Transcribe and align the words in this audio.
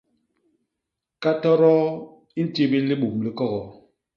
Katodoo 1.23 1.83
i 2.39 2.41
ntibil 2.47 2.83
libum 2.89 3.15
li 3.25 3.31
kogoo. 3.37 3.69